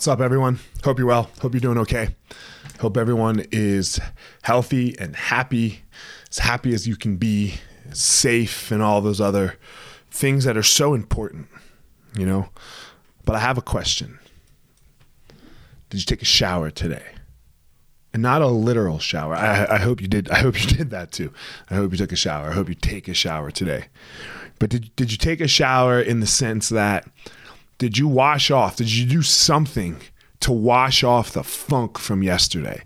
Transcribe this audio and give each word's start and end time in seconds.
What's 0.00 0.08
up, 0.08 0.22
everyone? 0.22 0.58
Hope 0.82 0.96
you're 0.96 1.06
well. 1.06 1.28
Hope 1.42 1.52
you're 1.52 1.60
doing 1.60 1.76
okay. 1.76 2.16
Hope 2.80 2.96
everyone 2.96 3.44
is 3.52 4.00
healthy 4.40 4.98
and 4.98 5.14
happy, 5.14 5.82
as 6.30 6.38
happy 6.38 6.72
as 6.72 6.88
you 6.88 6.96
can 6.96 7.18
be, 7.18 7.56
safe, 7.92 8.70
and 8.70 8.82
all 8.82 9.02
those 9.02 9.20
other 9.20 9.58
things 10.10 10.44
that 10.44 10.56
are 10.56 10.62
so 10.62 10.94
important, 10.94 11.48
you 12.16 12.24
know? 12.24 12.48
But 13.26 13.36
I 13.36 13.40
have 13.40 13.58
a 13.58 13.60
question 13.60 14.18
Did 15.90 16.00
you 16.00 16.06
take 16.06 16.22
a 16.22 16.24
shower 16.24 16.70
today? 16.70 17.04
And 18.14 18.22
not 18.22 18.40
a 18.40 18.46
literal 18.46 19.00
shower. 19.00 19.34
I, 19.34 19.66
I 19.66 19.78
hope 19.80 20.00
you 20.00 20.08
did. 20.08 20.30
I 20.30 20.38
hope 20.38 20.58
you 20.58 20.66
did 20.78 20.88
that 20.88 21.12
too. 21.12 21.30
I 21.68 21.74
hope 21.74 21.92
you 21.92 21.98
took 21.98 22.12
a 22.12 22.16
shower. 22.16 22.48
I 22.48 22.54
hope 22.54 22.70
you 22.70 22.74
take 22.74 23.06
a 23.06 23.12
shower 23.12 23.50
today. 23.50 23.88
But 24.58 24.70
did, 24.70 24.96
did 24.96 25.12
you 25.12 25.18
take 25.18 25.42
a 25.42 25.46
shower 25.46 26.00
in 26.00 26.20
the 26.20 26.26
sense 26.26 26.70
that 26.70 27.06
did 27.80 27.96
you 27.96 28.06
wash 28.06 28.50
off? 28.50 28.76
Did 28.76 28.94
you 28.94 29.06
do 29.06 29.22
something 29.22 30.02
to 30.40 30.52
wash 30.52 31.02
off 31.02 31.32
the 31.32 31.42
funk 31.42 31.98
from 31.98 32.22
yesterday? 32.22 32.82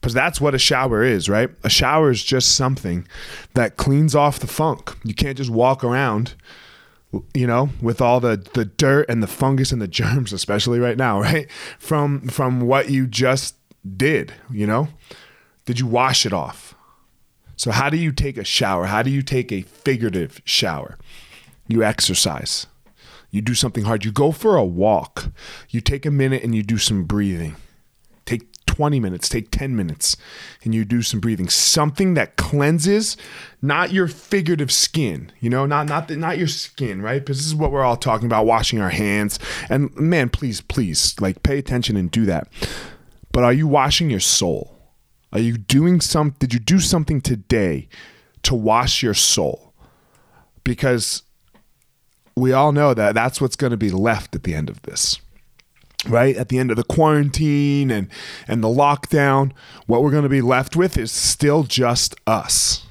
Because 0.00 0.14
that's 0.14 0.40
what 0.40 0.52
a 0.52 0.58
shower 0.58 1.04
is, 1.04 1.28
right? 1.28 1.48
A 1.62 1.70
shower 1.70 2.10
is 2.10 2.24
just 2.24 2.56
something 2.56 3.06
that 3.54 3.76
cleans 3.76 4.16
off 4.16 4.40
the 4.40 4.48
funk. 4.48 4.96
You 5.04 5.14
can't 5.14 5.36
just 5.38 5.50
walk 5.50 5.84
around, 5.84 6.34
you 7.34 7.46
know, 7.46 7.70
with 7.80 8.00
all 8.00 8.18
the, 8.18 8.36
the 8.54 8.64
dirt 8.64 9.08
and 9.08 9.22
the 9.22 9.28
fungus 9.28 9.70
and 9.70 9.80
the 9.80 9.86
germs, 10.02 10.32
especially 10.32 10.80
right 10.80 10.96
now, 10.96 11.20
right? 11.20 11.48
From 11.78 12.26
from 12.26 12.62
what 12.62 12.90
you 12.90 13.06
just 13.06 13.54
did, 13.96 14.32
you 14.50 14.66
know? 14.66 14.88
Did 15.66 15.78
you 15.78 15.86
wash 15.86 16.26
it 16.26 16.32
off? 16.32 16.74
So 17.54 17.70
how 17.70 17.90
do 17.90 17.96
you 17.96 18.10
take 18.10 18.36
a 18.38 18.44
shower? 18.44 18.86
How 18.86 19.04
do 19.04 19.10
you 19.10 19.22
take 19.22 19.52
a 19.52 19.62
figurative 19.62 20.42
shower? 20.44 20.98
You 21.68 21.84
exercise 21.84 22.66
you 23.30 23.42
do 23.42 23.54
something 23.54 23.84
hard. 23.84 24.04
You 24.04 24.12
go 24.12 24.32
for 24.32 24.56
a 24.56 24.64
walk. 24.64 25.30
You 25.70 25.80
take 25.80 26.06
a 26.06 26.10
minute 26.10 26.42
and 26.42 26.54
you 26.54 26.62
do 26.62 26.78
some 26.78 27.04
breathing. 27.04 27.56
Take 28.24 28.50
20 28.66 29.00
minutes, 29.00 29.28
take 29.28 29.50
10 29.50 29.74
minutes, 29.74 30.16
and 30.62 30.74
you 30.74 30.84
do 30.84 31.00
some 31.00 31.18
breathing. 31.18 31.48
Something 31.48 32.14
that 32.14 32.36
cleanses 32.36 33.16
not 33.62 33.92
your 33.92 34.06
figurative 34.06 34.70
skin, 34.70 35.32
you 35.40 35.48
know, 35.48 35.64
not 35.64 35.86
not 35.86 36.08
the, 36.08 36.16
not 36.16 36.36
your 36.36 36.48
skin, 36.48 37.00
right? 37.00 37.20
Because 37.20 37.38
this 37.38 37.46
is 37.46 37.54
what 37.54 37.72
we're 37.72 37.84
all 37.84 37.96
talking 37.96 38.26
about, 38.26 38.44
washing 38.44 38.80
our 38.80 38.90
hands. 38.90 39.38
And 39.70 39.94
man, 39.96 40.28
please, 40.28 40.60
please, 40.60 41.18
like 41.20 41.42
pay 41.42 41.58
attention 41.58 41.96
and 41.96 42.10
do 42.10 42.26
that. 42.26 42.48
But 43.32 43.44
are 43.44 43.52
you 43.52 43.66
washing 43.66 44.10
your 44.10 44.20
soul? 44.20 44.76
Are 45.32 45.40
you 45.40 45.56
doing 45.56 46.00
some 46.00 46.30
did 46.38 46.52
you 46.52 46.60
do 46.60 46.78
something 46.80 47.20
today 47.20 47.88
to 48.42 48.54
wash 48.54 49.02
your 49.02 49.14
soul? 49.14 49.74
Because 50.64 51.22
we 52.36 52.52
all 52.52 52.70
know 52.70 52.92
that 52.92 53.14
that's 53.14 53.40
what's 53.40 53.56
going 53.56 53.70
to 53.70 53.76
be 53.76 53.90
left 53.90 54.34
at 54.34 54.42
the 54.42 54.54
end 54.54 54.68
of 54.68 54.82
this 54.82 55.20
right? 56.08 56.36
At 56.36 56.50
the 56.50 56.58
end 56.58 56.70
of 56.70 56.76
the 56.76 56.84
quarantine 56.84 57.90
and 57.90 58.08
and 58.46 58.62
the 58.62 58.68
lockdown 58.68 59.52
what 59.86 60.02
we're 60.02 60.10
going 60.10 60.22
to 60.22 60.28
be 60.28 60.42
left 60.42 60.76
with 60.76 60.96
is 60.96 61.10
still 61.10 61.64
just 61.64 62.14
us. 62.26 62.86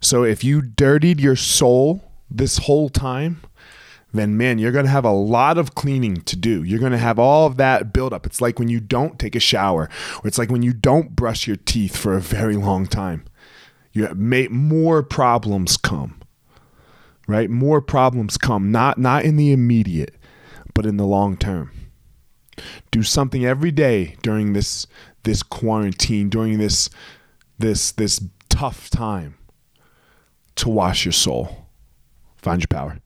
So 0.00 0.22
if 0.22 0.44
you 0.44 0.62
dirtied 0.62 1.20
your 1.20 1.36
soul 1.36 2.04
this 2.30 2.58
whole 2.58 2.88
time 2.88 3.40
then 4.12 4.36
man 4.36 4.58
you're 4.58 4.70
going 4.70 4.84
to 4.84 4.90
have 4.90 5.04
a 5.04 5.10
lot 5.10 5.58
of 5.58 5.74
cleaning 5.74 6.20
to 6.22 6.36
do. 6.36 6.62
You're 6.62 6.78
going 6.78 6.92
to 6.92 6.98
have 6.98 7.18
all 7.18 7.46
of 7.46 7.56
that 7.56 7.92
build 7.92 8.12
up. 8.12 8.26
It's 8.26 8.40
like 8.40 8.58
when 8.58 8.68
you 8.68 8.80
don't 8.80 9.18
take 9.18 9.34
a 9.34 9.40
shower 9.40 9.88
or 10.22 10.28
it's 10.28 10.38
like 10.38 10.50
when 10.50 10.62
you 10.62 10.72
don't 10.72 11.16
brush 11.16 11.46
your 11.46 11.56
teeth 11.56 11.96
for 11.96 12.14
a 12.14 12.20
very 12.20 12.56
long 12.56 12.86
time. 12.86 13.24
You 13.92 14.12
make 14.14 14.50
more 14.50 15.02
problems 15.02 15.76
come 15.76 16.20
right? 17.26 17.50
More 17.50 17.80
problems 17.80 18.36
come, 18.38 18.70
not 18.70 18.98
not 18.98 19.24
in 19.24 19.36
the 19.36 19.52
immediate, 19.52 20.14
but 20.74 20.86
in 20.86 20.96
the 20.96 21.06
long 21.06 21.36
term. 21.36 21.70
Do 22.90 23.02
something 23.02 23.44
every 23.44 23.70
day 23.70 24.16
during 24.22 24.52
this 24.52 24.86
this 25.24 25.42
quarantine, 25.42 26.28
during 26.28 26.58
this 26.58 26.88
this 27.58 27.92
this 27.92 28.22
tough 28.48 28.90
time 28.90 29.36
to 30.56 30.68
wash 30.68 31.04
your 31.04 31.12
soul. 31.12 31.66
Find 32.36 32.60
your 32.60 32.68
power. 32.68 33.00